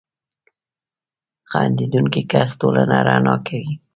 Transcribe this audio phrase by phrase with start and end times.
[1.49, 3.73] •خندېدونکی کس ټولنه رڼا کوي.